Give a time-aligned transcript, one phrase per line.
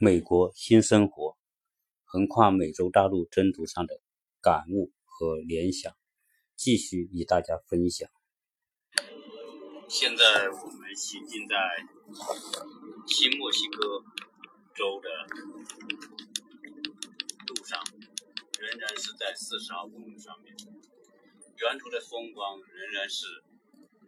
[0.00, 1.36] 美国新生活，
[2.04, 4.00] 横跨美洲大陆征途上的
[4.40, 5.92] 感悟和联想，
[6.54, 8.08] 继续与大家分享。
[9.88, 11.56] 现在我们行进在
[13.08, 14.04] 新墨西哥
[14.72, 15.08] 州的
[17.48, 17.82] 路上，
[18.60, 23.26] 仍然是在四十号公路上面，沿途的风光仍然是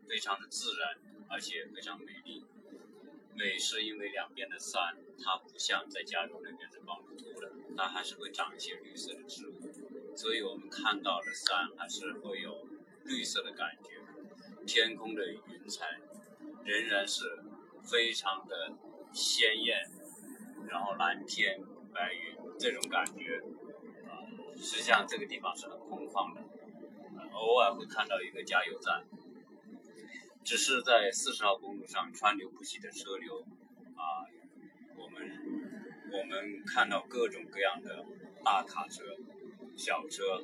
[0.09, 2.45] 非常的自然，而且非常美丽。
[3.34, 12.66] 美是因为两边的山，它不像在加州那边是光秃秃的，它还是会长一些绿色的植物，所以我们看到的山还是会有
[13.05, 14.01] 绿色的感觉。
[14.66, 16.01] 天空的云彩
[16.64, 17.42] 仍然是
[17.83, 18.73] 非常的
[19.12, 19.78] 鲜艳，
[20.69, 21.61] 然后蓝天
[21.92, 23.42] 白云这种感觉
[24.06, 24.23] 啊，
[24.56, 26.42] 实际上这个地方是很空旷的，
[27.33, 29.05] 偶尔会看到一个加油站。
[30.42, 33.45] 只是在四十号公路上川流不息的车流，
[36.12, 38.05] 我们看到各种各样的
[38.44, 39.05] 大卡车、
[39.77, 40.42] 小车，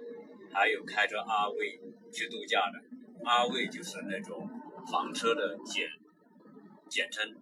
[0.52, 1.80] 还有开着阿威
[2.12, 2.82] 去度假的，
[3.24, 4.48] 阿威就是那种
[4.90, 5.88] 房车的简
[6.88, 7.34] 简称，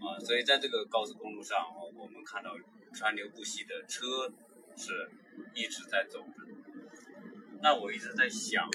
[0.00, 1.66] 啊，所以在这个高速公路上，
[1.96, 2.50] 我们看到
[2.92, 4.32] 川流不息的车
[4.76, 5.10] 是
[5.54, 6.34] 一直在走着。
[7.62, 8.68] 那我一直在想。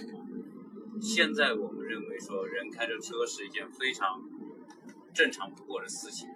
[1.00, 4.20] 现在我们认为说，人开着车是一件非常
[5.14, 6.28] 正常不过的事情，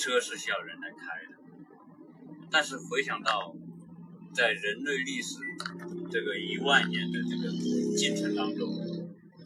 [0.00, 1.36] 车是需要人来开的。
[2.50, 3.54] 但是回想到，
[4.32, 5.38] 在人类历史
[6.10, 7.52] 这个一万年的这个
[7.96, 8.66] 进程当中，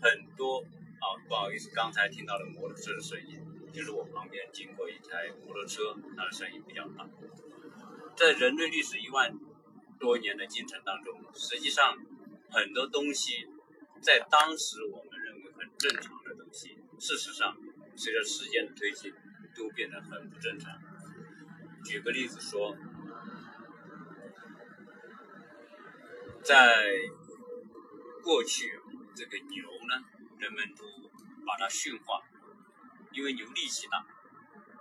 [0.01, 0.61] 很多
[1.01, 3.41] 啊，不好意思，刚才听到了摩托车的声音，
[3.73, 7.09] 就是我旁边经过一台摩托车，它的声音比较大。
[8.17, 9.37] 在人类历史一万
[9.99, 11.99] 多年的进程当中，实际上。
[12.51, 13.49] 很多东西
[14.01, 17.57] 在当时我们认为很正常的东西，事实上
[17.97, 19.13] 随着时间的推进
[19.55, 20.73] 都变得很不正常。
[21.85, 22.77] 举个例子说，
[26.43, 26.85] 在
[28.23, 28.81] 过去
[29.15, 30.05] 这个牛呢，
[30.39, 30.85] 人们都
[31.47, 32.23] 把它驯化，
[33.13, 34.05] 因为牛力气大，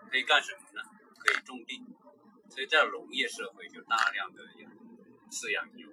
[0.09, 0.81] 可以干什么呢？
[1.19, 1.81] 可以种地，
[2.49, 4.43] 所以在农业社会就大量的
[5.29, 5.87] 饲养牛。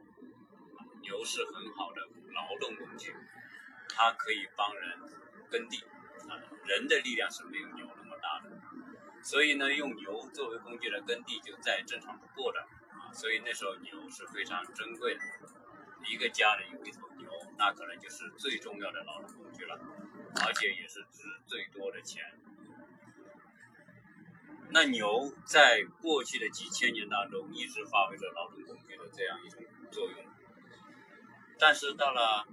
[1.03, 2.03] 牛是很好的
[2.33, 3.15] 劳动工具，
[3.89, 4.99] 它可以帮人
[5.51, 5.83] 耕地，
[6.29, 8.00] 啊，人的力量是没有牛的，
[9.23, 15.21] 所以呢，用牛作为工具来耕地就再正常不过的，啊，所以那时候牛是非常珍贵的，
[16.09, 19.79] 一个家里有一头牛，那可能就是最重要的劳动工具了，
[20.47, 22.25] 而且也是值最多的钱。
[24.73, 30.25] 那牛在过去的几千年当中一直发挥着劳动工具的这样一种作用。
[31.59, 32.47] 但是到了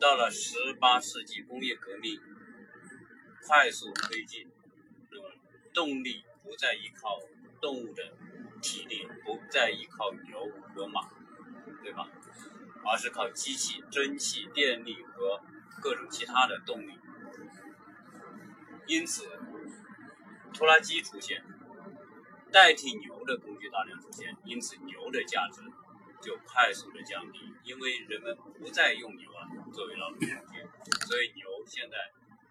[0.00, 2.20] 到了十八世纪，工业革命
[3.46, 4.50] 快速推进，
[5.10, 5.30] 那么
[5.72, 7.20] 动力不再依靠
[7.60, 8.12] 动物的
[8.62, 11.08] 体力，不再依靠牛和马，
[11.82, 12.08] 对吧？
[12.84, 15.40] 而是靠机器、蒸汽、电力和
[15.80, 16.98] 各种其他的动力。
[18.86, 19.28] 因此，
[20.52, 21.44] 拖拉机出现，
[22.52, 25.62] 代替牛的工具大量出现，因此牛的价值。
[26.22, 31.98] 就快速的降低，因为人们不再用牛了作为劳动工具，所以牛现在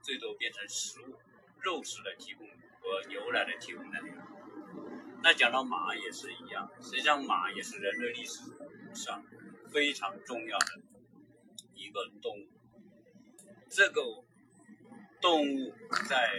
[0.03, 1.15] 最多变成食物、
[1.61, 4.17] 肉食的提供和牛奶的提供能源。
[5.23, 8.41] 那讲到马也是一样，实际上马也是人类历史
[8.93, 9.23] 上
[9.71, 10.81] 非常重要的
[11.73, 12.47] 一个动物。
[13.69, 14.01] 这个
[15.21, 15.73] 动物
[16.09, 16.29] 在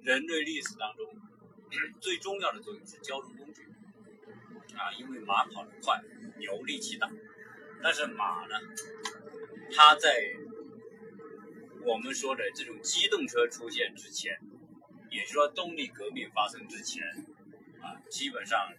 [0.00, 1.06] 人类历史当中
[2.00, 3.68] 最重要的作用是交通工具。
[4.74, 6.00] 啊，因为马跑得快，
[6.38, 7.06] 牛力气大，
[7.82, 8.58] 但是马呢，
[9.76, 10.34] 它在
[11.84, 14.38] 我们说的这种机动车出现之前，
[15.10, 17.02] 也就是说动力革命发生之前，
[17.80, 18.72] 啊，基本上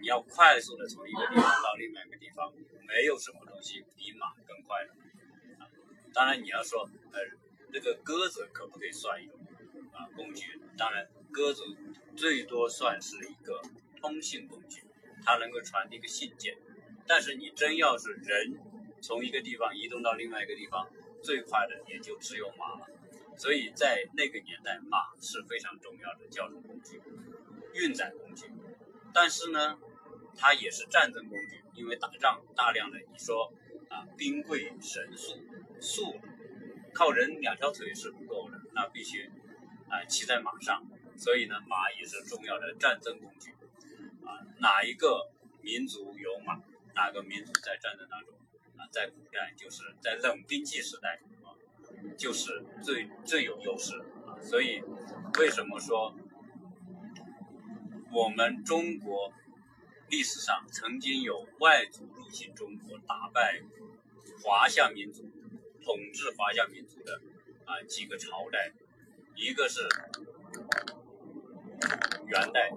[0.00, 2.52] 你要快速的从一个地方到另外一个地方，
[2.86, 4.92] 没有什么东西比马更快的。
[5.62, 5.68] 啊，
[6.12, 7.20] 当然你要说，呃，
[7.72, 9.38] 这个鸽子可不可以算一种
[9.92, 10.60] 啊工具？
[10.76, 11.62] 当然，鸽子
[12.16, 13.60] 最多算是一个
[14.00, 14.82] 通信工具。
[15.24, 16.56] 它能够传递一个信件，
[17.06, 18.56] 但是你真要是人
[19.02, 20.88] 从一个地方移动到另外一个地方，
[21.22, 22.86] 最快的也就只有马了。
[23.36, 27.00] 所以在那个年代，马是非常重要的交通工具、
[27.74, 28.50] 运载工具。
[29.12, 29.78] 但是呢，
[30.36, 33.52] 它也是战争工具，因为打仗大量的你说
[33.88, 35.40] 啊兵贵神速，
[35.80, 36.16] 速
[36.92, 39.30] 靠人两条腿是不够的，那必须
[39.88, 40.84] 啊骑在马上。
[41.16, 43.52] 所以呢，马也是重要的战争工具。
[44.24, 45.30] 啊，哪一个
[45.62, 46.60] 民族有马？
[46.94, 48.34] 哪个民族在战争当中，
[48.90, 51.52] 在古代就是在冷兵器时代啊，
[52.16, 53.92] 就是最最有优势，
[54.42, 54.82] 所以
[55.38, 56.14] 为什么说
[58.12, 59.32] 我们中国
[60.08, 63.60] 历史上曾经有外族入侵中国，打败
[64.42, 65.22] 华夏民族、
[65.82, 67.20] 统治华夏民族的
[67.66, 68.72] 啊几个朝代，
[69.34, 69.82] 一个是
[72.26, 72.70] 元代，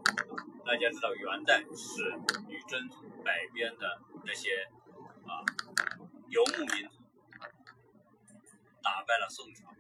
[0.66, 2.14] 大家知道元代是
[2.50, 4.68] 女真族北边的那些
[6.32, 6.98] 游牧民族。
[8.84, 9.76] 打败了宋朝，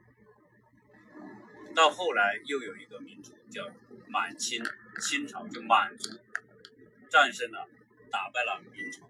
[1.75, 3.67] 到后来又有一个民族叫
[4.07, 4.63] 满清，
[5.01, 6.19] 清朝就满族
[7.09, 7.67] 战胜了，
[8.11, 9.09] 打败了明朝。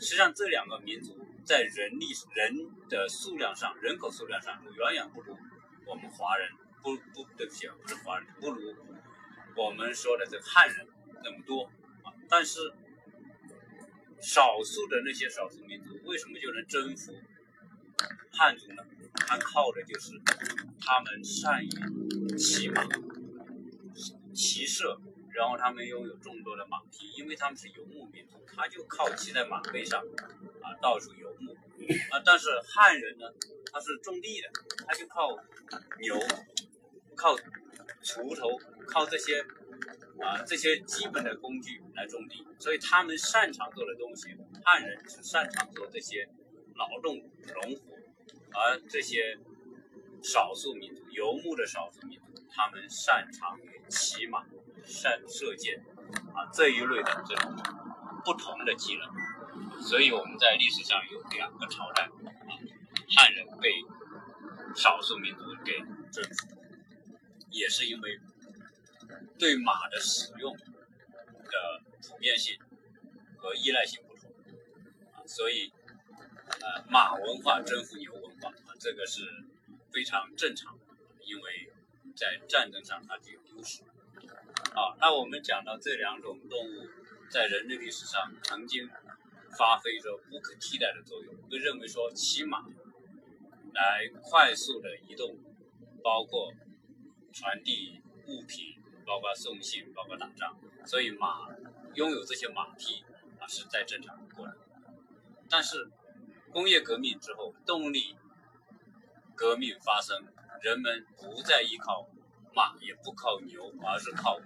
[0.00, 5.38] 实际上这两个民族在人力人的数量上，人口数量上远远不如
[5.86, 6.50] 我们华人，
[6.82, 8.74] 不不对不起，不是华人，不如
[9.54, 10.88] 我们说的这汉人
[11.22, 11.70] 那么多
[12.02, 12.12] 啊。
[12.28, 12.72] 但是
[14.20, 17.14] 少数的那些少数民族为什么就能征服
[18.30, 18.82] 汉族呢？
[19.26, 20.12] 他靠的就是
[20.80, 22.86] 他们善于骑马、
[24.32, 25.00] 骑射，
[25.32, 30.00] 然后他们拥有众多的马匹，因为他们是游牧民族，他就靠骑在马背上
[30.62, 31.52] 啊到处游牧
[32.10, 32.22] 啊。
[32.24, 33.26] 但是汉人呢，
[33.72, 34.48] 他是种地的，
[34.86, 35.36] 他就靠
[36.00, 36.14] 牛、
[37.16, 37.34] 靠
[38.02, 38.56] 锄头、
[38.86, 39.44] 靠这些
[40.20, 44.28] 啊这些基本的工具来种地，所以他们擅长做的东西，
[44.64, 46.28] 汉人是擅长做这些
[46.74, 47.96] 劳动农活。
[48.50, 49.38] 而这些
[50.22, 54.42] 少数民族、游牧的少数民族，他们擅长于骑马、
[54.82, 55.78] 善射箭
[56.34, 57.54] 啊这一类的这种
[58.24, 59.82] 不同的技能。
[59.82, 62.50] 所以我们在历史上有两个朝代啊，
[63.16, 63.70] 汉人被
[64.74, 65.78] 少数民族给
[66.10, 66.56] 征服，
[67.50, 68.18] 也是因为
[69.38, 72.58] 对马的使用的普遍性
[73.36, 74.30] 和依赖性不同
[75.12, 75.72] 啊，所以
[76.60, 78.74] 呃马文化征服牛文化啊。
[78.80, 79.22] 这个是
[79.92, 80.84] 非常正常的，
[81.24, 81.72] 因为
[82.14, 83.82] 在战争上它具有优势。
[84.74, 86.88] 好，那我们讲到这两种动物
[87.30, 88.88] 在人类历史上曾经
[89.58, 92.64] 发挥着不可替代的作用，会认为说骑马
[93.74, 95.36] 来快速的移动，
[96.02, 96.52] 包括
[97.32, 98.77] 传递物品，
[99.08, 101.48] 包括送信，包括打仗，所以马
[101.94, 103.02] 拥有这些马匹
[103.40, 104.54] 啊是再正常不过的。
[105.48, 105.90] 但是
[106.52, 108.14] 工业革命之后，动力
[109.34, 110.26] 革命发生，
[110.60, 112.06] 人们不再依靠
[112.54, 114.38] 马，也不靠牛，而是靠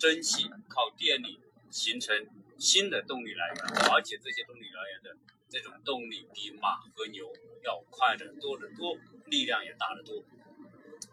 [0.00, 1.38] 蒸汽、靠电力
[1.70, 2.26] 形成
[2.58, 5.16] 新的动力来源，而且这些动力来源的
[5.48, 7.32] 这种动力比马和牛
[7.62, 10.24] 要快得多得多，力量也大得多。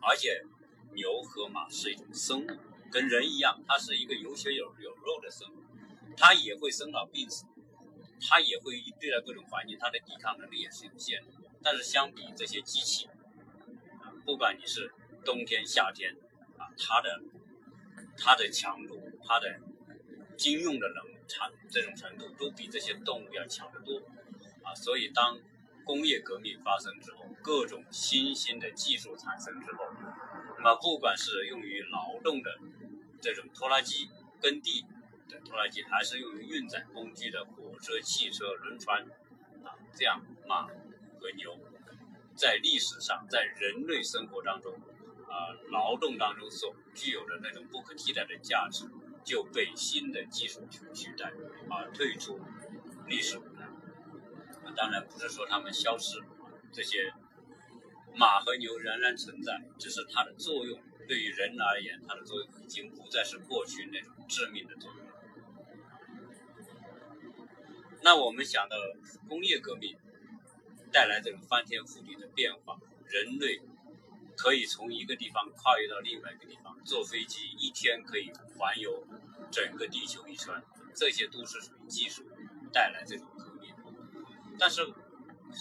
[0.01, 0.43] 而且
[0.93, 2.49] 牛和马是一种生物，
[2.95, 5.65] 跟人一样，它是一个有血有有肉的生物，
[6.15, 7.43] 它也会生老病死，
[8.21, 11.27] 它也会对待各种环境，它的抵抗能力也是有限的。
[11.61, 13.09] 但是相比这些机器，
[14.23, 14.93] 不管你是
[15.25, 16.15] 冬天夏天，
[16.57, 17.21] 啊，它的
[18.17, 19.59] 它的强度，它的
[20.37, 23.97] 经用的能产这种程度，都比这些动物要强得多，
[24.63, 25.37] 啊，所以当
[25.83, 29.83] 工业革命发生之后，各种新兴的技术产生之后，
[30.59, 32.57] 那么不管是用于劳动的
[33.25, 34.07] 这种拖拉机、
[34.39, 34.85] 耕地
[35.27, 39.01] 的拖拉机，还是用于运载工具的火车、汽车、轮船，
[39.63, 41.57] 啊，这样马和牛。
[42.35, 44.75] 在历史上，在人类生活当中，
[45.27, 48.85] 啊，劳动当中所具有的那种不可替代的价值，
[49.23, 51.33] 就被新的技术去取代，
[51.67, 52.39] 啊退出
[53.07, 53.67] 历史舞台。
[54.75, 56.19] 当然不是说它们消失，
[56.71, 57.11] 这些
[58.13, 65.05] 马和牛仍然存在，只是它的作用对于人而言，它的作用已经不再是过去那种致命的作用。
[68.01, 68.75] 那我们想到
[69.27, 69.97] 工业革命。
[70.91, 72.77] 带来这种翻天覆地的变化，
[73.09, 73.59] 人类
[74.37, 79.05] 可以从一个地方跨越到另外一个地方，坐飞机一天可以环游
[79.51, 80.53] 整个地球一圈，
[80.93, 82.23] 这些都是属于技术
[82.71, 83.75] 带来这种革命。
[84.57, 84.87] 但是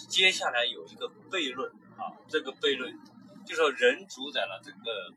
[0.07, 2.97] 接下来有一个悖论啊，这个悖论
[3.45, 5.13] 就说人主宰了整个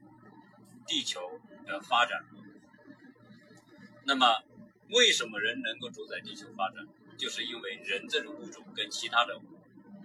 [0.89, 1.21] 地球
[1.65, 2.25] 的发展。
[4.05, 4.43] 那么
[4.91, 6.85] 为什么人能够主宰地球发展？
[7.17, 9.41] 就是因为人这种物种跟其他的。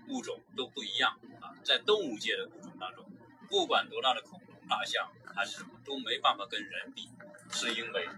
[0.10, 3.10] 物种都不一样啊，在动物界的物种当中，
[3.50, 7.08] 不管多大的恐龙、大象还是什么，都没办法跟人比，
[7.50, 8.10] 是因为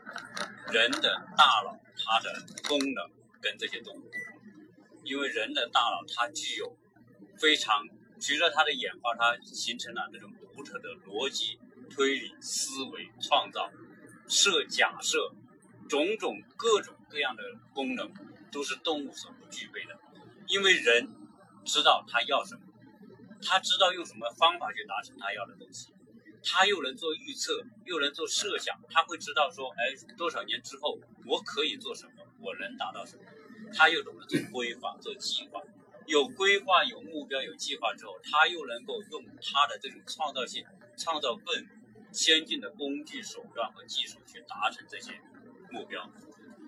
[0.74, 3.08] 人的大脑它的功能
[3.40, 4.20] 跟这些动物不同，
[5.04, 6.76] 因为人的大脑它具有
[7.38, 7.88] 非常
[8.20, 11.60] 随着它的演化，它形成了这种独特的逻辑、
[11.96, 13.72] 推理、思维、创造、
[14.28, 15.32] 设假设，
[15.88, 18.12] 种种各种各样的功能
[18.52, 19.98] 都是动物所不具备的，
[20.48, 21.08] 因为人。
[21.68, 22.62] 知道他要什么，
[23.42, 25.92] 他知道用什么方法去达成他要的东西，
[26.44, 33.24] 他又能做预测，又能做设想，他会知道说，哎，多少年之后我可以做什么，我能达到什么，
[33.74, 35.60] 他又懂得做规划、做计划。
[36.06, 40.64] 有规划、有目标、有计划之后，他又能够用他的这种创造性，
[40.96, 41.68] 创造更
[42.16, 45.22] 先进的工具、手段和技术去达成这些
[45.70, 46.10] 目标。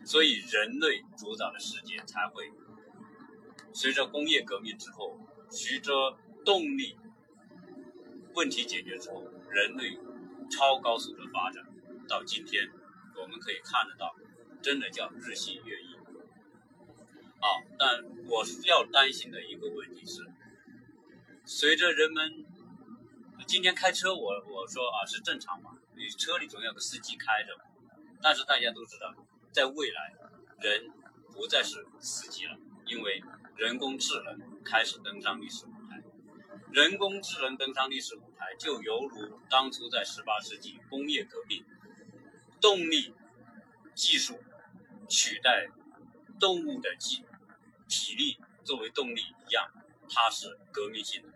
[0.05, 2.51] 所以，人类主导的世界才会
[3.73, 5.17] 随着工业革命之后，
[5.49, 6.97] 随着动力
[8.33, 9.97] 问题解决之后，人类
[10.49, 11.65] 超高速的发展，
[12.07, 12.69] 到今天
[13.15, 14.15] 我们可以看得到，
[14.61, 15.95] 真的叫日新月异。
[17.39, 20.25] 啊，但我要担心的一个问题是，
[21.45, 22.45] 随着人们
[23.47, 27.57] 今天开车，我我说啊是正常嘛，你车里总有个司机开着，
[28.21, 29.15] 但是大家都知道，
[29.53, 30.13] 在未来，
[30.59, 30.91] 人
[31.31, 33.23] 不再是司机了，因为
[33.55, 36.03] 人工智能开始登上历史舞台。
[36.73, 41.63] 人工智能登上历史舞台，就犹如当初在十八世纪工业革命，
[42.59, 43.13] 动力
[43.95, 44.37] 技术
[45.07, 45.69] 取代
[46.37, 47.23] 动物的技。
[47.87, 49.71] 体力作为动力一样，
[50.09, 51.29] 它是革命性的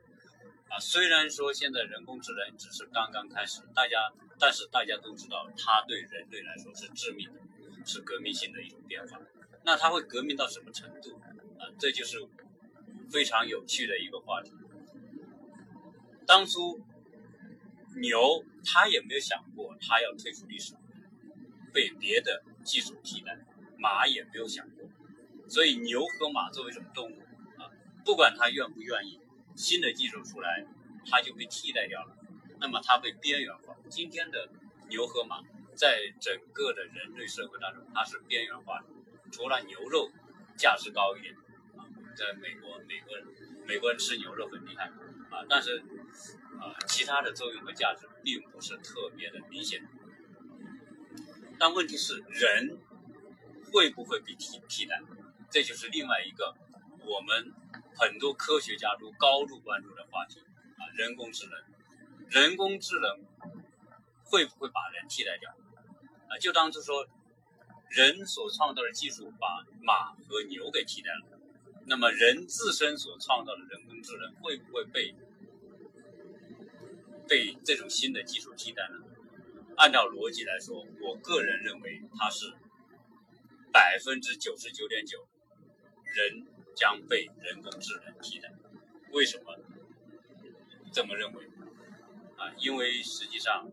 [0.72, 0.80] 啊。
[0.80, 7.40] 虽然说现在人工智能只是刚刚开始，大家，但是大家都知道，它对人类来说是致命的，
[7.86, 9.20] 是革命性的一种变化。
[9.64, 11.20] 那它会革命到什么程度
[11.60, 11.70] 啊？
[11.78, 12.18] 这就是
[13.12, 14.52] 非常有趣的一个话题。
[16.26, 16.80] 当初
[17.98, 20.74] 牛它也没有想过它要退出历史，
[21.74, 23.38] 被别的技术替代，
[23.78, 24.90] 马也没有想过。
[25.50, 27.20] 所以牛和马作为一种动物
[27.62, 27.70] 啊，
[28.06, 29.20] 不管它愿不愿意，
[29.56, 30.66] 新的技术出来，
[31.06, 32.16] 它就被替代掉了。
[32.60, 33.76] 那么它被边缘化。
[33.90, 34.50] 今天的
[34.90, 35.42] 牛和马
[35.76, 38.86] 在整个的人类社会当中，它是边缘化的。
[39.32, 40.12] 除了牛肉
[40.58, 41.34] 价值高一点
[41.78, 43.26] 啊，在美国，美国人
[43.66, 44.86] 美国人吃牛肉很厉害
[45.30, 45.80] 啊，但是
[46.60, 49.88] 啊，其他的作用和价值并不是特别的明显。
[51.58, 52.78] 但问题是，人
[53.72, 55.02] 会不会被替替代？
[55.50, 56.56] 这就是另外一个
[57.06, 57.54] 我们
[58.02, 61.54] 很多科学家都高度关注的话题啊，人工智能。
[62.30, 63.24] 人工智能
[64.24, 65.52] 会不会把人替代掉？
[66.28, 67.08] 啊，就当是说
[67.90, 71.40] 人所创造的技术把马和牛给替代了，
[71.86, 75.14] 那么人自身所创造的人工智能会不会被
[77.28, 78.96] 被这种新的技术替代呢？
[79.78, 82.52] 按照逻辑来说，我个人认为它是
[83.72, 85.28] 百分之九十九点九。
[86.14, 88.52] 人将被人工智能替代，
[89.12, 89.58] 为什么
[90.92, 91.46] 这么认为？
[92.38, 93.70] 啊，因为实际上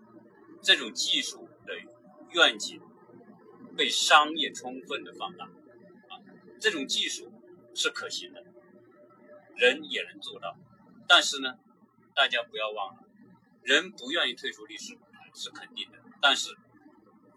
[0.62, 1.74] 这种技术的
[2.32, 2.80] 愿景
[3.76, 6.20] 被商业充分的放大，啊，
[6.60, 7.32] 这种技术
[7.74, 8.44] 是可行的，
[9.56, 10.56] 人也能做到。
[11.06, 11.58] 但是呢，
[12.14, 13.04] 大家不要忘了，
[13.62, 16.54] 人不愿意退出历史舞台是肯定的，但是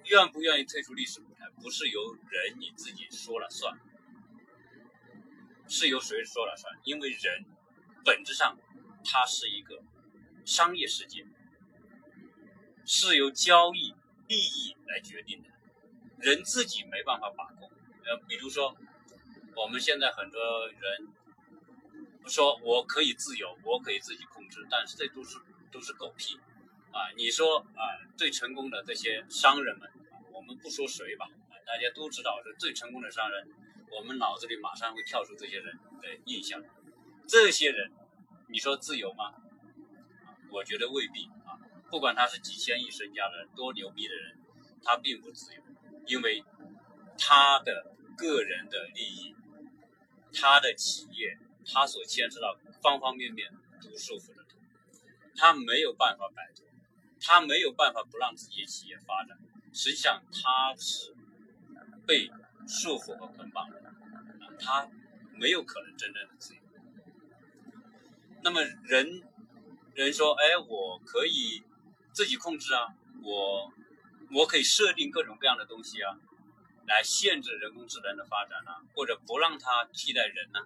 [0.05, 3.79] 愿不愿意退出历史舞台，不是由人你自己说了算。
[5.71, 6.77] 是由谁说了算？
[6.83, 7.45] 因为人
[8.03, 8.57] 本质上
[9.05, 9.81] 它是一个
[10.45, 11.25] 商业世界，
[12.85, 13.93] 是由交易
[14.27, 15.49] 利益来决定的，
[16.19, 17.71] 人自己没办法把控。
[18.03, 18.75] 呃，比如说
[19.55, 21.07] 我们现在很多人
[22.27, 25.37] 说我可以自由，我可以自己控制，但是这都是
[25.71, 26.37] 都是狗屁
[26.91, 27.07] 啊！
[27.15, 29.89] 你说啊，最成功的这些商人们，
[30.33, 31.29] 我们不说谁吧，
[31.65, 33.47] 大家都知道是最成功的商人。
[33.93, 36.63] 我们脑子里马上会跳出这些人的印象，
[37.27, 37.91] 这些人，
[38.49, 39.33] 你说自由吗？
[40.49, 41.59] 我觉得未必啊。
[41.89, 44.37] 不管他是几千亿身家的，多牛逼的人，
[44.81, 45.61] 他并不自由，
[46.07, 46.43] 因为
[47.17, 49.35] 他的个人的利益，
[50.33, 54.41] 他的企业，他所牵涉到方方面面都束缚着
[55.35, 56.65] 他，他没有办法摆脱，
[57.19, 59.37] 他没有办法不让自己企业发展。
[59.73, 61.13] 实际上他是
[62.07, 62.31] 被。
[62.67, 63.67] 束缚和捆绑，
[64.59, 64.87] 他
[65.35, 66.61] 没有可能真正的自由。
[68.43, 69.21] 那么人，
[69.93, 71.63] 人说，哎，我可以
[72.11, 72.87] 自己控制啊，
[73.23, 73.71] 我
[74.31, 76.17] 我可以设定各种各样的东西啊，
[76.87, 80.59] 来限制人工智能的发展啊，或者不让它替代人呢？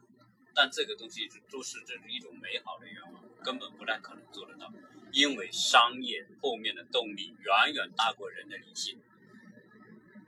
[0.53, 4.71] 但这个东西都是这是一种美好的愿望，根本不太可能做得到，
[5.11, 9.01] 因为商业后面的动力远远大过人的理性，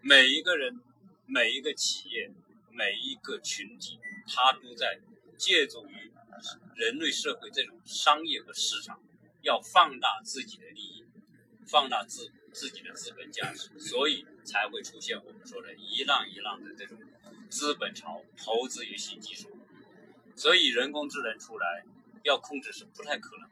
[0.01, 0.81] 每一个人。
[1.29, 2.31] 每一个企业，
[2.71, 4.97] 每一个群体，它都在
[5.37, 6.09] 借助于
[6.73, 8.97] 人类社会这种商业和市场，
[9.41, 11.05] 要放大自己的利益，
[11.67, 16.97] 放大自自己的资本价值，所以才会出现我们说的一浪一浪的这种
[17.49, 19.49] 资本潮，投资于新技术。
[20.33, 21.83] 所以人工智能出来，
[22.23, 23.49] 要控制是不太可能。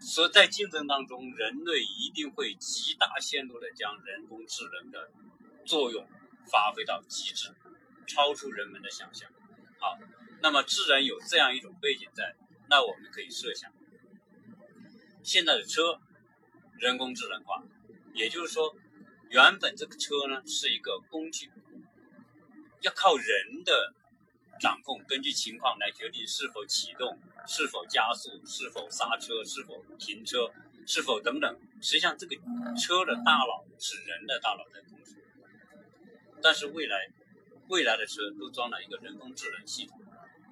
[0.00, 5.10] 所以在竞争当中，人类一定会极大限度的将人工智能的
[5.64, 6.06] 作用
[6.50, 7.54] 发挥到极致，
[8.06, 9.30] 超出人们的想象。
[9.78, 9.98] 好，
[10.40, 12.34] 那么自然有这样一种背景在，
[12.68, 13.72] 那我们可以设想，
[15.22, 16.00] 现在的车
[16.78, 17.62] 人工智能化，
[18.14, 18.74] 也就是说，
[19.30, 21.50] 原本这个车呢是一个工具，
[22.80, 23.94] 要靠人的
[24.60, 30.50] 掌控，根据情况来决定是否启动、是否加速、是否刹车、是否停车、
[30.86, 31.60] 是否等等。
[31.82, 32.34] 实际上，这个
[32.76, 35.05] 车的大脑是人的大脑在控制，
[36.42, 37.08] 但是未来。
[37.68, 40.00] 未来的车都装了一个人工智能系统，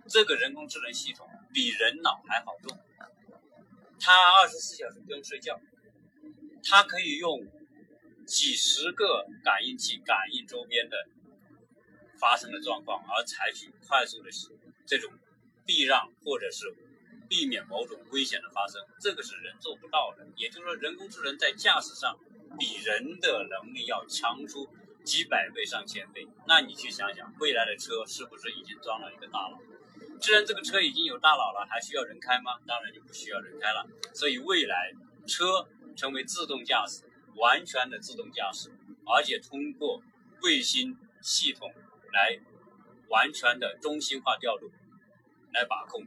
[0.08, 2.76] 这个人工智能系统比人脑还好用，
[4.00, 5.60] 它二十四小时不用睡觉，
[6.64, 7.46] 它可以用
[8.26, 10.96] 几十个感应器感应周边的
[12.18, 14.28] 发生的状况，而采取快速的
[14.84, 15.12] 这种
[15.64, 16.66] 避让或者是
[17.28, 20.26] 避免某种危险的发生，这个是人做不到的。
[20.34, 22.18] 也就是说，人工智能在驾驶上
[22.58, 24.68] 比人的能力要强出。
[25.04, 29.60] 几百倍、上千倍，那你去想想，未来的车是不是已经装了一个大脑？
[30.18, 32.58] 既然这个车已经有大脑了，还需要人开吗？
[32.66, 33.86] 当然就不需要人开了。
[34.14, 34.92] 所以未来
[35.26, 37.02] 车成为自动驾驶，
[37.36, 38.70] 完全的自动驾驶，
[39.04, 40.02] 而且通过
[40.42, 41.70] 卫星系统
[42.12, 42.40] 来
[43.08, 44.70] 完全的中心化调度
[45.52, 46.02] 来把控，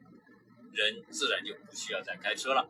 [0.74, 2.68] 人自然就不需要再开车了。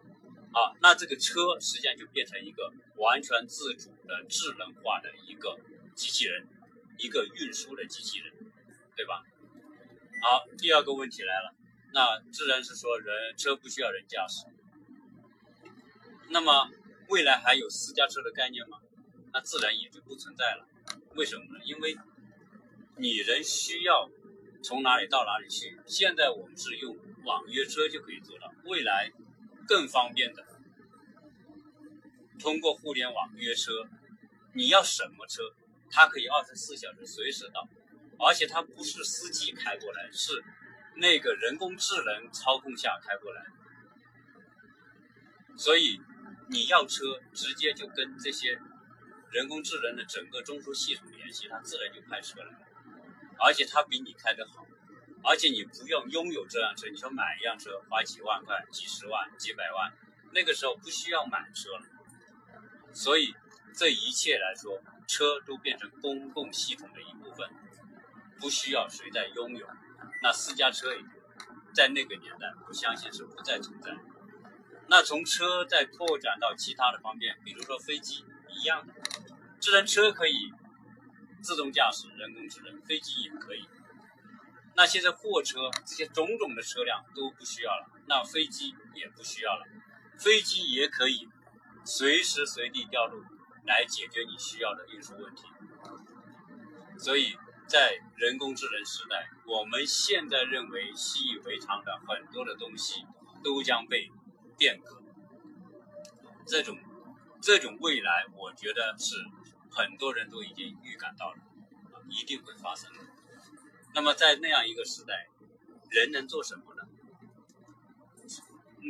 [0.52, 5.58] 啊，那这个车实际上就变成一个完全自主的智能化的一个。
[5.98, 6.48] 机器人，
[7.00, 8.32] 一个运输的机器人，
[8.96, 9.24] 对吧？
[10.22, 11.56] 好，第二个问题来了，
[11.92, 14.46] 那自然是说人车不需要人驾驶，
[16.30, 16.70] 那么
[17.10, 18.78] 未来还有私家车的概念吗？
[19.34, 20.68] 那自然也就不存在了。
[21.16, 21.66] 为什么呢？
[21.66, 21.98] 因为
[22.98, 24.08] 你人需要
[24.64, 29.12] 从哪里到哪里去，现在我们是用网约车就可以做到，未来
[29.68, 30.46] 更方便的，
[32.40, 33.90] 通过互联网约车，
[34.54, 35.42] 你要什么车？
[35.90, 37.68] 它可以二十四小时随时到，
[38.20, 40.44] 而且它不是司机开过来，是
[40.96, 43.42] 那个人工智能操控下开过来。
[45.56, 46.00] 所以
[46.50, 48.60] 你要车，直接就跟这些
[49.32, 52.60] 人工智能的整个中枢系统联系，它自然就派车来了。
[53.40, 54.66] 而且它比你开的好，
[55.24, 59.92] 而且你不用拥有这辆车，你说买一辆车花几万块、几十万、几百万，
[60.34, 61.86] 那个时候不需要买车了。
[62.94, 63.34] 所以
[63.74, 64.80] 这一切来说。
[65.08, 67.50] 车都变成公共系统的一部分，
[68.40, 69.66] 不需要谁在拥有。
[70.22, 71.02] 那私家车也
[71.74, 73.96] 在那个年代，我相信是不再存在。
[74.90, 78.94] 那从车再拓展到其他的方面，比如说飞机一样的，
[79.60, 80.52] 智能车可以
[81.42, 83.68] 自动驾驶、人工智能，飞机也可以。
[84.76, 89.66] 那现在货车这些种种的车辆都不需要了，那飞机也不需要了，
[90.20, 91.28] 飞机也可以
[91.86, 93.24] 随时随地调度。
[93.68, 95.44] 来解决你需要的运输问题，
[96.98, 103.06] 所以在人工智能时代，我们现在认为习以为常的很多的东西
[103.44, 104.10] 都将被
[104.58, 105.04] 变革。
[106.46, 106.80] 这种
[107.42, 109.16] 这种未来，我觉得是
[109.70, 111.40] 很多人都已经预感到了，
[112.10, 113.02] 一定会发生的。
[113.94, 115.28] 那么在那样一个时代，
[115.90, 116.84] 人能做什么呢？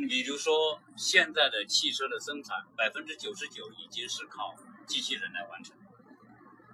[0.08, 4.54] 比如说现在的汽车的生产，百分之九十九已经是靠。
[4.88, 5.76] 机器人来完成，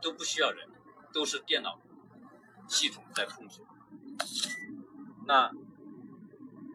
[0.00, 0.68] 都不需要人，
[1.12, 1.80] 都是电脑
[2.68, 3.60] 系统在控制。
[5.26, 5.50] 那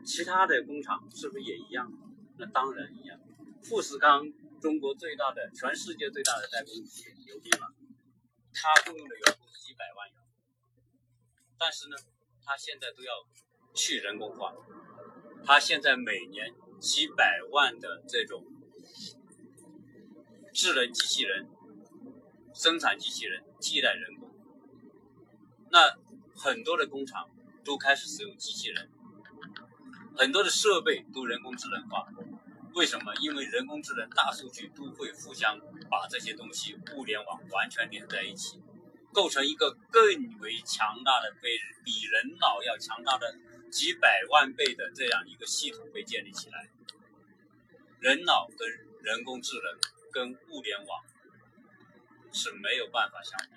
[0.06, 1.92] 其他的工厂是不是也一样？
[2.38, 3.18] 那当然一样。
[3.64, 4.24] 富士康，
[4.62, 7.74] 中国最大的、全世界最大的代工企业，牛逼了。
[8.54, 10.18] 它雇佣的员工几百万人，
[11.58, 11.96] 但是呢，
[12.44, 13.14] 它现在都要
[13.74, 14.54] 去人工化。
[15.46, 18.46] 它现在每年几百万的这种。
[20.54, 21.48] 智能机器人、
[22.54, 24.30] 生产机器人替代人工，
[25.72, 25.98] 那
[26.36, 27.30] 很多的工厂
[27.64, 28.90] 都开始使用机器人，
[30.18, 32.08] 很多的设备都人工智能化。
[32.74, 33.14] 为什么？
[33.16, 35.60] 因为人工智能、大数据都会互相
[35.90, 38.62] 把这些东西物联网完全连在一起，
[39.12, 40.04] 构成一个更
[40.40, 41.50] 为强大的、比
[41.84, 43.36] 比人脑要强大的
[43.72, 46.70] 几百万倍的这样一个系统被建立起来。
[48.00, 48.70] 人脑跟
[49.02, 49.99] 人工智能。
[50.12, 51.04] 跟物联网
[52.32, 53.56] 是没有办法相比，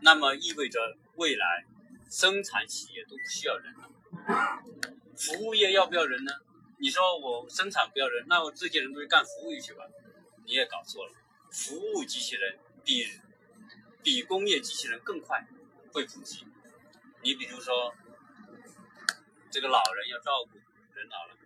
[0.00, 1.64] 那么意味着未来
[2.10, 3.90] 生产企业都不需要人了，
[5.16, 6.32] 服务业要不要人呢？
[6.78, 9.84] 你说我生产不要人，那我这些人都去干服务业去吧？
[10.44, 11.12] 你也搞错了，
[11.50, 13.06] 服务机器人比
[14.02, 15.46] 比工业机器人更快
[15.92, 16.44] 会普及。
[17.22, 17.94] 你比如说
[19.50, 20.58] 这个老人要照顾
[20.94, 21.36] 人老了，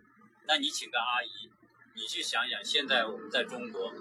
[0.47, 1.51] 那你请个阿姨。
[1.97, 3.91] 你去想想，现在我们在中国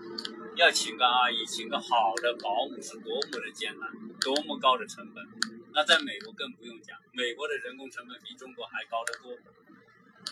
[0.55, 5.25] 要请个阿姨，请个好的保姆是多么的艰难，多么高的成本。
[5.73, 9.33] 那在美国更不用讲，美国的人工成本比中国还高得多。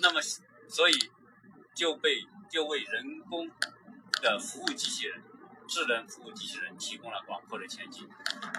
[0.03, 0.21] 那么，
[0.69, 0.93] 所以
[1.75, 3.51] 就被就为人工
[4.21, 5.23] 的服务机器人、
[5.67, 8.07] 智能服务机器人提供了广阔的前景。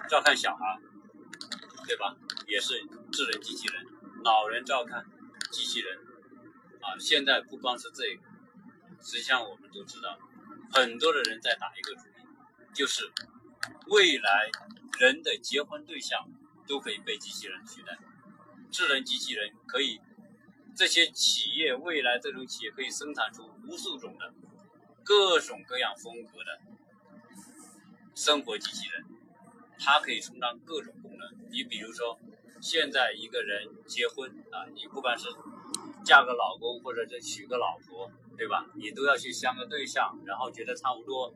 [0.09, 0.79] 照看小孩，
[1.85, 2.15] 对吧？
[2.47, 2.73] 也是
[3.11, 3.85] 智能机器人。
[4.23, 5.05] 老人照看
[5.51, 5.95] 机器人，
[6.81, 8.23] 啊，现在不光是这个，
[9.05, 10.17] 实际上我们都知道，
[10.73, 13.09] 很多的人在打一个主意，就是
[13.87, 14.49] 未来
[14.99, 16.27] 人的结婚对象。
[16.67, 17.95] 都可以被机器人取代，
[18.71, 20.01] 智能机器人可以，
[20.75, 24.33] 这些企业未来这种企业可以生产出无数种的
[25.03, 26.59] 各种各样风格的
[28.15, 29.05] 生活机器人，
[29.77, 31.35] 它可以充当各种功能。
[31.51, 32.19] 你比如说，
[32.59, 35.27] 现在一个人结婚啊，你不管是
[36.03, 38.65] 嫁个老公或者是娶个老婆，对吧？
[38.75, 41.33] 你都要去相个对象，然后觉得差不多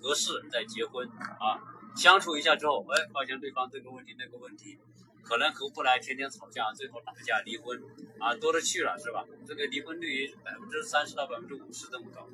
[0.00, 1.08] 合适再结婚
[1.40, 1.58] 啊。
[1.96, 4.78] 相处一下之后，哎，发现对方这个问题那个问题，
[5.22, 7.78] 可能合不来，天天吵架，最后打架离婚，
[8.18, 9.24] 啊，多了去了，是吧？
[9.46, 12.26] 这个离婚率百分之三十到百分之五十这么高。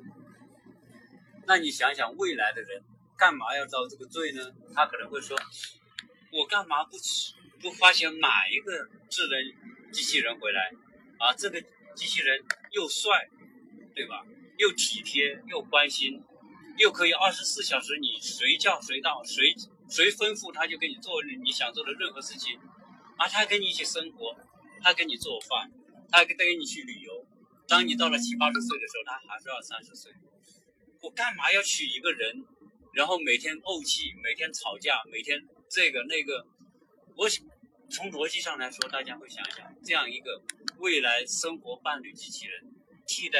[1.45, 2.83] 那你想想，未来的人
[3.17, 4.51] 干嘛要遭这个罪呢？
[4.73, 5.37] 他可能会说，
[6.31, 6.91] 我干嘛不
[7.61, 10.71] 不花钱买一个智能机器人回来？
[11.17, 11.61] 啊，这个
[11.95, 13.27] 机器人又帅，
[13.99, 14.23] 对吧？
[14.57, 16.23] 又体贴，又关心。
[16.77, 19.53] 又可以二十四小时，你随叫随到，随
[19.89, 22.57] 随吩咐他就给你做你想做的任何事情，
[23.17, 24.33] 啊，他跟你一起生活，
[24.81, 25.69] 他给你做饭，
[26.09, 27.27] 他还带你去旅游。
[27.67, 30.13] 当你到了七八十岁的时候，他还是二三十岁。
[31.01, 32.45] 我干嘛要娶一个人，
[32.93, 35.37] 然后每天怄气，每天吵架，每天
[35.69, 36.47] 这个那个？
[37.17, 37.27] 我
[37.89, 40.41] 从逻辑上来说，大家会想想，这样一个
[40.77, 42.63] 未来生活伴侣机器人，
[43.09, 43.39] 替代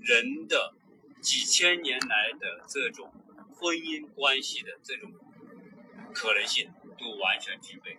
[0.00, 0.74] 人的。
[1.20, 3.12] 几千年来的这种
[3.52, 5.12] 婚姻关系的这种
[6.14, 7.98] 可能性都完全具备，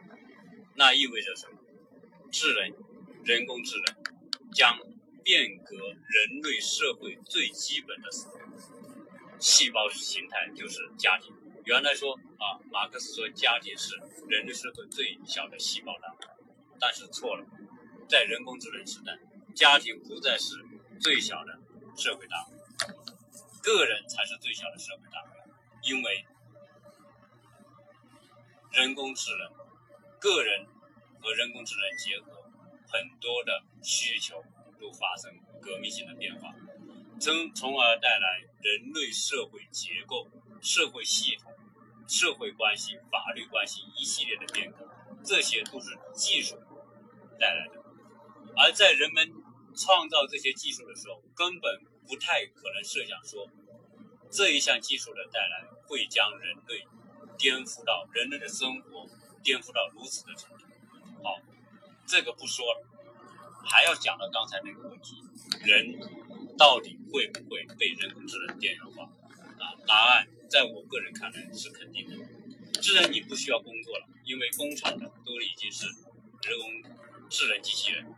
[0.74, 1.60] 那意味着什么？
[2.32, 2.64] 智能、
[3.24, 3.96] 人工智能
[4.52, 4.76] 将
[5.24, 8.10] 变革人类社会最基本的
[9.38, 11.32] 细胞形态，就是家庭。
[11.66, 13.96] 原来说啊，马克思说家庭是
[14.28, 16.28] 人类社会最小的细胞单位，
[16.80, 17.46] 但是错了，
[18.10, 19.20] 在人工智能时代，
[19.56, 20.56] 家庭不再是
[21.00, 21.60] 最小的
[21.98, 22.58] 社会单位。
[23.62, 26.26] 个人才是最小的社会单位，因为
[28.72, 29.52] 人工智能、
[30.20, 30.66] 个人
[31.22, 32.50] 和人工智能结合，
[32.88, 34.44] 很多的需求
[34.80, 36.56] 都发生革命性的变化，
[37.20, 40.28] 从从而带来人类社会结构、
[40.60, 41.54] 社会系统、
[42.08, 44.90] 社会关系、法律关系一系列的变革，
[45.24, 46.56] 这些都是技术
[47.40, 47.84] 带来的。
[48.58, 49.32] 而在人们
[49.76, 51.82] 创造这些技术的时候，根本。
[52.08, 53.48] 不太可能设想说，
[54.30, 56.86] 这一项技术的带来会将人类
[57.38, 59.08] 颠覆到人类的生活
[59.42, 60.66] 颠覆到如此的程度。
[61.24, 61.40] 好，
[62.06, 62.84] 这个不说了，
[63.64, 65.24] 还要讲到刚才那个问题：
[65.64, 65.98] 人
[66.58, 69.04] 到底会不会被人工智能边缘化？
[69.04, 72.82] 啊，答案在我个人看来是肯定的。
[72.82, 76.92] 智能你不需要工作了，因为工厂的都已经是人工
[77.30, 78.14] 智能机器人。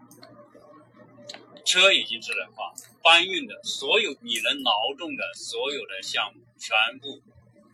[1.66, 7.22] 车已经智能化，搬运的所有你能劳动的所有的项目全部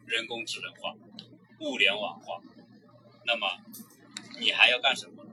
[0.05, 0.95] 人工智能化、
[1.59, 2.41] 物联网化。
[3.25, 3.47] 那么
[4.39, 5.25] 你还要干什么？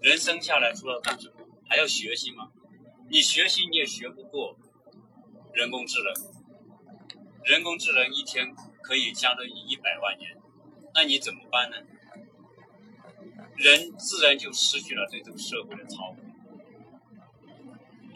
[0.00, 1.34] 人生下来除了干什么，
[1.68, 2.52] 还要学习吗？
[3.08, 4.56] 你学习你也学不过
[5.52, 6.12] 人工智能。
[7.44, 10.36] 人工智能一天可以相当于一百万年，
[10.94, 11.76] 那你怎么办呢？
[13.56, 16.25] 人自然就失去了对这个社会的操控。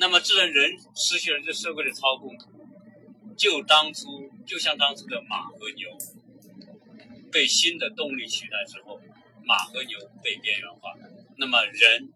[0.01, 2.35] 那么智能人失去了这社会的操控，
[3.37, 5.91] 就当初就像当初的马和牛
[7.31, 8.99] 被新的动力取代之后，
[9.45, 10.95] 马和牛被边缘化，
[11.37, 12.11] 那么人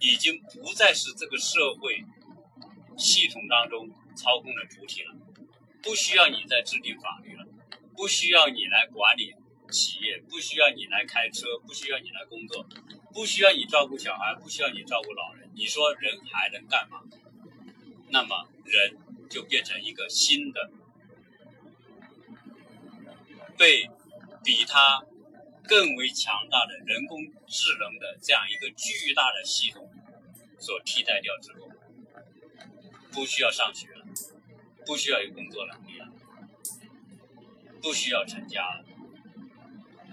[0.00, 2.02] 已经不再是这个社会
[2.96, 5.14] 系统当中操控的主体了，
[5.82, 7.44] 不需要你再制定法律了，
[7.94, 9.34] 不需要你来管理
[9.70, 12.66] 企业，不需要你来开车，不需要你来工作，
[13.12, 15.43] 不需要你照顾小孩，不需要你照顾老人。
[15.54, 17.02] 你说人还能干嘛？
[18.10, 18.96] 那么人
[19.28, 20.70] 就变成一个新的，
[23.56, 23.90] 被
[24.44, 25.04] 比他
[25.66, 29.90] 更为强大的人工智能的这样一个巨大的系统
[30.58, 31.70] 所替代掉之后，
[33.10, 34.04] 不需要上学了，
[34.86, 36.08] 不需要有工作能力了，
[37.82, 38.84] 不需要成家了，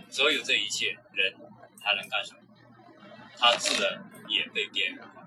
[0.09, 1.35] 所有这一切，人
[1.81, 2.39] 还能干什么？
[3.37, 5.20] 他自然也被边缘化。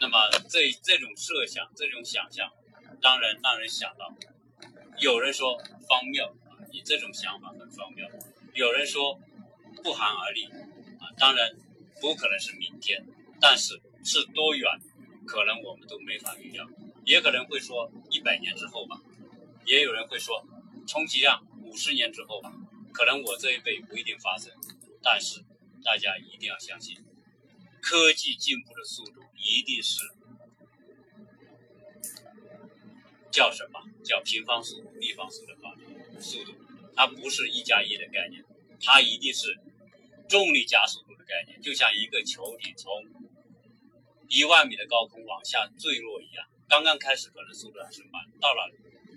[0.00, 2.50] 那么这这种设想、这种想象，
[3.00, 4.14] 当然让人想到，
[4.98, 5.56] 有人说
[5.88, 8.06] 荒谬啊，你这种想法很荒谬；
[8.54, 9.18] 有人说
[9.82, 10.44] 不寒而栗
[11.00, 11.50] 啊，当然
[12.00, 13.04] 不可能是明天，
[13.40, 14.70] 但是是多远，
[15.26, 16.66] 可能我们都没法预料。
[17.04, 19.00] 也可能会说一百年之后吧，
[19.64, 20.46] 也有人会说，
[20.86, 22.52] 充其量五十年之后吧，
[22.92, 24.52] 可能我这一辈不一定发生。
[25.02, 25.40] 但是
[25.82, 26.96] 大家一定要相信，
[27.80, 30.00] 科技进步的速度一定是
[33.30, 33.80] 叫什么？
[34.04, 35.74] 叫平方数、立方数的方
[36.20, 36.54] 速度，
[36.96, 38.44] 它不是一加一的概念，
[38.80, 39.58] 它一定是
[40.28, 42.90] 重力加速度的概念，就像一个球体从
[44.28, 46.46] 一万米的高空往下坠落一样。
[46.68, 48.70] 刚刚开始可能速度还是慢，到了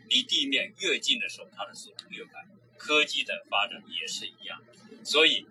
[0.09, 2.45] 离地面越近的时候，它的速度越快。
[2.77, 4.61] 科技的发展也是一样，
[5.03, 5.45] 所以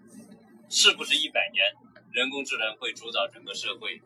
[0.68, 1.64] 是不是一百年
[2.12, 4.01] 人工智能会主导整个社会？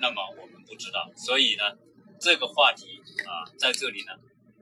[0.00, 1.10] 那么我们不知道。
[1.16, 1.76] 所以呢，
[2.20, 4.12] 这个话题啊，在这里呢，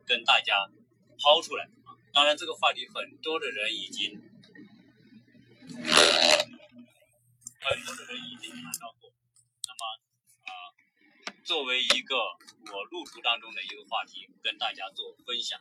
[0.07, 0.71] 跟大家
[1.19, 1.93] 抛出来啊。
[2.13, 4.19] 当然，这个话题很多的人已经
[7.61, 9.13] 很多的人已经谈到过。
[9.67, 9.85] 那么
[10.45, 10.51] 啊。
[11.45, 15.61] 作为一个我路途当中的一个话题，跟大家做分享。